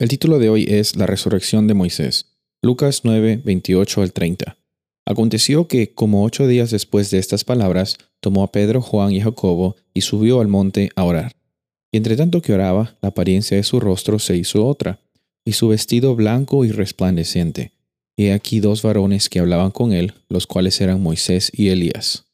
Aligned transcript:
El 0.00 0.08
título 0.08 0.38
de 0.38 0.48
hoy 0.48 0.64
es 0.66 0.96
La 0.96 1.04
resurrección 1.04 1.66
de 1.66 1.74
Moisés. 1.74 2.24
Lucas 2.62 3.02
9, 3.04 3.42
28 3.44 4.00
al 4.00 4.14
30. 4.14 4.56
Aconteció 5.04 5.68
que, 5.68 5.92
como 5.92 6.24
ocho 6.24 6.46
días 6.46 6.70
después 6.70 7.10
de 7.10 7.18
estas 7.18 7.44
palabras, 7.44 7.98
tomó 8.20 8.42
a 8.42 8.50
Pedro, 8.50 8.80
Juan 8.80 9.12
y 9.12 9.20
Jacobo 9.20 9.76
y 9.92 10.00
subió 10.00 10.40
al 10.40 10.48
monte 10.48 10.88
a 10.96 11.04
orar. 11.04 11.36
Y 11.92 11.98
entre 11.98 12.16
tanto 12.16 12.40
que 12.40 12.54
oraba, 12.54 12.96
la 13.02 13.10
apariencia 13.10 13.58
de 13.58 13.62
su 13.62 13.78
rostro 13.78 14.18
se 14.18 14.38
hizo 14.38 14.66
otra, 14.66 15.00
y 15.44 15.52
su 15.52 15.68
vestido 15.68 16.16
blanco 16.16 16.64
y 16.64 16.70
resplandeciente. 16.70 17.72
Y 18.16 18.30
aquí 18.30 18.60
dos 18.60 18.80
varones 18.80 19.28
que 19.28 19.40
hablaban 19.40 19.70
con 19.70 19.92
él, 19.92 20.14
los 20.30 20.46
cuales 20.46 20.80
eran 20.80 21.02
Moisés 21.02 21.52
y 21.52 21.68
Elías. 21.68 22.24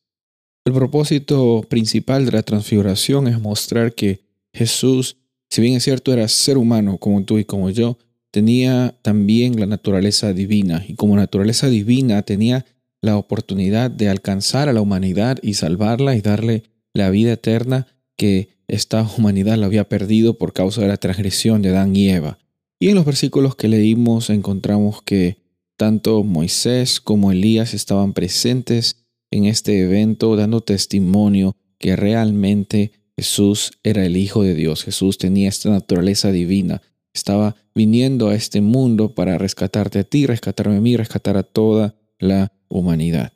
El 0.65 0.73
propósito 0.73 1.67
principal 1.69 2.27
de 2.27 2.31
la 2.31 2.45
transfiguración 2.45 3.27
es 3.27 3.41
mostrar 3.41 3.93
que 3.93 4.21
Jesús 4.53 5.17
si 5.57 5.63
bien 5.63 5.75
es 5.75 5.85
cierto 5.85 6.13
era 6.13 6.29
ser 6.29 6.59
humano 6.59 6.99
como 6.99 7.25
tú 7.25 7.39
y 7.39 7.47
como 7.47 7.71
yo, 7.71 7.97
tenía 8.31 8.95
también 9.01 9.59
la 9.59 9.65
naturaleza 9.65 10.35
divina 10.35 10.85
y 10.87 10.97
como 10.97 11.17
naturaleza 11.17 11.71
divina 11.71 12.21
tenía 12.21 12.67
la 13.01 13.17
oportunidad 13.17 13.91
de 13.91 14.11
alcanzar 14.11 14.69
a 14.69 14.75
la 14.75 14.83
humanidad 14.83 15.39
y 15.41 15.55
salvarla 15.55 16.15
y 16.15 16.21
darle 16.21 16.65
la 16.93 17.09
vida 17.09 17.33
eterna 17.33 17.87
que 18.17 18.51
esta 18.69 19.01
humanidad 19.17 19.57
la 19.57 19.65
había 19.65 19.89
perdido 19.89 20.37
por 20.37 20.53
causa 20.53 20.83
de 20.83 20.89
la 20.89 20.99
transgresión 20.99 21.63
de 21.63 21.71
Adán 21.71 21.97
y 21.97 22.11
Eva. 22.11 22.37
Y 22.79 22.91
en 22.91 22.95
los 22.95 23.07
versículos 23.07 23.57
que 23.57 23.69
leímos 23.69 24.29
encontramos 24.29 25.01
que 25.01 25.39
tanto 25.79 26.23
Moisés 26.23 27.01
como 27.01 27.33
Elías 27.33 27.73
estaban 27.73 28.13
presentes 28.13 29.07
en 29.31 29.47
este 29.47 29.81
evento 29.81 30.37
dando 30.37 30.61
testimonio 30.61 31.57
que 31.79 31.97
realmente 31.97 32.93
Jesús 33.17 33.73
era 33.83 34.05
el 34.05 34.17
Hijo 34.17 34.43
de 34.43 34.55
Dios, 34.55 34.85
Jesús 34.85 35.19
tenía 35.19 35.49
esta 35.49 35.71
naturaleza 35.71 36.33
divina, 36.33 36.83
estaba 37.15 37.57
viniendo 37.75 38.29
a 38.29 38.35
este 38.35 38.61
mundo 38.61 39.15
para 39.15 39.39
rescatarte 39.39 40.01
a 40.01 40.05
ti, 40.05 40.27
rescatarme 40.27 40.77
a 40.77 40.81
mí, 40.81 40.97
rescatar 40.97 41.37
a 41.37 41.43
toda 41.43 41.95
la 42.19 42.53
humanidad. 42.69 43.33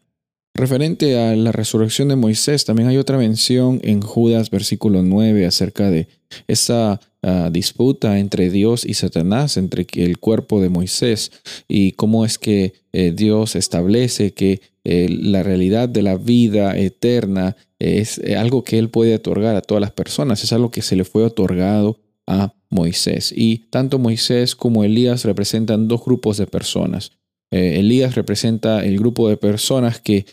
Referente 0.55 1.19
a 1.19 1.37
la 1.37 1.53
resurrección 1.53 2.09
de 2.09 2.17
Moisés, 2.17 2.65
también 2.65 2.89
hay 2.89 2.98
otra 2.98 3.17
mención 3.17 3.81
en 3.83 4.03
Judas 4.03 4.51
versículo 4.51 5.03
9 5.03 5.47
acerca 5.47 5.91
de 5.91 6.09
esa 6.48 7.01
ah, 7.23 7.51
disputa 7.53 8.19
entre 8.19 8.51
Dios 8.51 8.84
y 8.84 8.95
Satanás, 8.95 9.57
entre 9.57 9.87
el 9.95 10.19
cuerpo 10.19 10.61
de 10.61 10.69
Moisés 10.69 11.31
y 11.69 11.92
cómo 11.92 12.25
es 12.25 12.37
que 12.37 12.75
eh, 12.92 13.12
Dios 13.15 13.55
establece 13.55 14.33
que 14.33 14.61
eh, 14.83 15.09
la 15.09 15.42
realidad 15.45 15.89
de 15.89 16.03
la 16.03 16.17
vida 16.17 16.77
eterna 16.77 17.57
es 17.79 18.19
eh, 18.19 18.37
algo 18.37 18.64
que 18.64 18.79
Él 18.79 18.91
puede 18.91 19.14
otorgar 19.14 19.55
a 19.55 19.62
todas 19.62 19.81
las 19.81 19.92
personas, 19.92 20.42
es 20.42 20.53
algo 20.53 20.70
que 20.70 20.83
se 20.83 20.97
le 20.97 21.05
fue 21.05 21.23
otorgado 21.23 22.01
a 22.27 22.55
Moisés. 22.70 23.33
Y 23.35 23.69
tanto 23.70 23.98
Moisés 23.98 24.57
como 24.57 24.83
Elías 24.85 25.25
representan 25.25 25.87
dos 25.87 26.05
grupos 26.05 26.37
de 26.39 26.47
personas. 26.47 27.12
Elías 27.53 28.14
representa 28.14 28.85
el 28.85 28.97
grupo 28.97 29.29
de 29.29 29.37
personas 29.37 29.98
que 30.01 30.25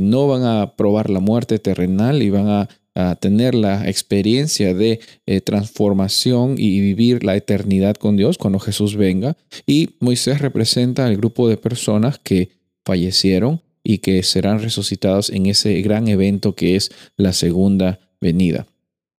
no 0.00 0.28
van 0.28 0.44
a 0.44 0.74
probar 0.76 1.10
la 1.10 1.20
muerte 1.20 1.58
terrenal 1.58 2.22
y 2.22 2.30
van 2.30 2.48
a, 2.48 2.68
tener 3.20 3.54
la 3.54 3.86
experiencia 3.90 4.72
de 4.72 5.00
transformación 5.44 6.54
y 6.56 6.80
vivir 6.80 7.24
la 7.24 7.36
eternidad 7.36 7.96
con 7.96 8.16
Dios 8.16 8.38
cuando 8.38 8.58
Jesús 8.58 8.96
venga. 8.96 9.36
Y 9.66 9.90
Moisés 10.00 10.40
representa 10.40 11.06
el 11.06 11.18
grupo 11.18 11.46
de 11.46 11.58
personas 11.58 12.18
que 12.18 12.52
fallecieron 12.86 13.60
y 13.84 13.98
que 13.98 14.22
serán 14.22 14.62
resucitados 14.62 15.28
en 15.28 15.44
ese 15.44 15.80
gran 15.82 16.08
evento 16.08 16.54
que 16.54 16.74
es 16.74 16.90
la 17.16 17.32
segunda 17.34 18.00
venida. 18.20 18.66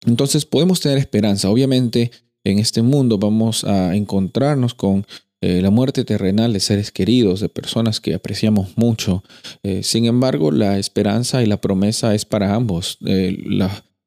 Entonces 0.06 0.44
podemos 0.44 0.80
tener 0.80 0.98
esperanza. 0.98 1.50
Obviamente 1.50 2.10
en 2.44 2.58
este 2.58 2.82
mundo 2.82 3.18
vamos 3.18 3.64
a 3.64 3.94
encontrarnos 3.94 4.74
con 4.74 5.06
eh, 5.42 5.60
la 5.60 5.70
muerte 5.70 6.04
terrenal 6.04 6.52
de 6.52 6.60
seres 6.60 6.90
queridos, 6.90 7.40
de 7.40 7.48
personas 7.48 8.00
que 8.00 8.14
apreciamos 8.14 8.76
mucho. 8.76 9.22
Eh, 9.62 9.82
sin 9.82 10.06
embargo, 10.06 10.50
la 10.50 10.78
esperanza 10.78 11.42
y 11.42 11.46
la 11.46 11.60
promesa 11.60 12.14
es 12.14 12.24
para 12.24 12.54
ambos. 12.54 12.98
Eh, 13.06 13.36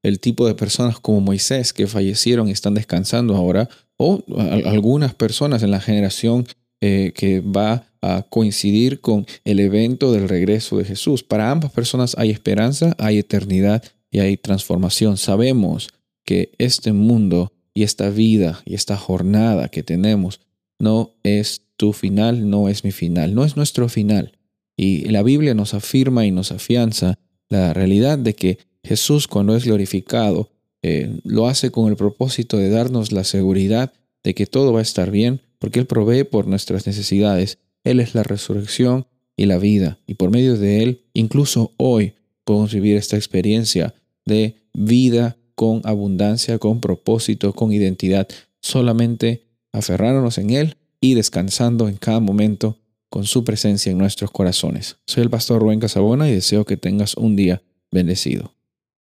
el 0.01 0.19
tipo 0.19 0.47
de 0.47 0.55
personas 0.55 0.99
como 0.99 1.21
Moisés 1.21 1.71
que 1.71 1.85
fallecieron 1.85 2.47
y 2.47 2.51
están 2.51 2.73
descansando 2.73 3.35
ahora, 3.35 3.69
o 3.97 4.23
algunas 4.65 5.13
personas 5.13 5.61
en 5.61 5.71
la 5.71 5.81
generación 5.81 6.47
que 6.79 7.43
va 7.45 7.83
a 8.01 8.23
coincidir 8.29 9.01
con 9.01 9.25
el 9.43 9.59
evento 9.59 10.13
del 10.13 10.29
regreso 10.29 10.77
de 10.77 10.85
Jesús. 10.85 11.21
Para 11.21 11.51
ambas 11.51 11.73
personas 11.73 12.15
hay 12.17 12.29
esperanza, 12.29 12.95
hay 12.97 13.17
eternidad 13.17 13.83
y 14.09 14.19
hay 14.19 14.37
transformación. 14.37 15.17
Sabemos 15.17 15.89
que 16.23 16.53
este 16.57 16.93
mundo 16.93 17.51
y 17.73 17.83
esta 17.83 18.09
vida 18.09 18.61
y 18.65 18.75
esta 18.75 18.95
jornada 18.95 19.67
que 19.67 19.83
tenemos 19.83 20.39
no 20.79 21.15
es 21.23 21.61
tu 21.77 21.93
final, 21.93 22.49
no 22.49 22.69
es 22.69 22.83
mi 22.83 22.91
final, 22.91 23.35
no 23.35 23.45
es 23.45 23.55
nuestro 23.55 23.89
final. 23.89 24.37
Y 24.75 25.05
la 25.09 25.23
Biblia 25.23 25.53
nos 25.53 25.73
afirma 25.73 26.25
y 26.25 26.31
nos 26.31 26.51
afianza 26.51 27.19
la 27.49 27.73
realidad 27.73 28.17
de 28.17 28.33
que 28.33 28.59
Jesús 28.83 29.27
cuando 29.27 29.55
es 29.55 29.65
glorificado 29.65 30.49
eh, 30.81 31.19
lo 31.23 31.47
hace 31.47 31.71
con 31.71 31.89
el 31.89 31.97
propósito 31.97 32.57
de 32.57 32.69
darnos 32.69 33.11
la 33.11 33.23
seguridad 33.23 33.91
de 34.23 34.33
que 34.33 34.45
todo 34.45 34.71
va 34.71 34.79
a 34.79 34.83
estar 34.83 35.11
bien, 35.11 35.41
porque 35.57 35.79
Él 35.79 35.85
provee 35.85 36.23
por 36.23 36.47
nuestras 36.47 36.87
necesidades. 36.87 37.57
Él 37.83 37.99
es 37.99 38.15
la 38.15 38.23
resurrección 38.23 39.07
y 39.35 39.45
la 39.45 39.57
vida, 39.57 39.99
y 40.05 40.15
por 40.15 40.31
medio 40.31 40.57
de 40.57 40.83
Él, 40.83 41.05
incluso 41.13 41.73
hoy, 41.77 42.13
podemos 42.43 42.73
vivir 42.73 42.97
esta 42.97 43.15
experiencia 43.15 43.93
de 44.25 44.55
vida 44.73 45.37
con 45.55 45.81
abundancia, 45.85 46.57
con 46.57 46.81
propósito, 46.81 47.53
con 47.53 47.71
identidad, 47.71 48.27
solamente 48.59 49.48
aferrándonos 49.71 50.37
en 50.37 50.51
Él 50.51 50.77
y 51.01 51.13
descansando 51.13 51.87
en 51.87 51.97
cada 51.97 52.19
momento 52.19 52.77
con 53.09 53.25
su 53.25 53.43
presencia 53.43 53.91
en 53.91 53.97
nuestros 53.97 54.31
corazones. 54.31 54.97
Soy 55.07 55.23
el 55.23 55.29
pastor 55.29 55.61
Rubén 55.61 55.79
Casabona 55.79 56.29
y 56.29 56.33
deseo 56.33 56.65
que 56.65 56.77
tengas 56.77 57.15
un 57.15 57.35
día 57.35 57.61
bendecido. 57.91 58.53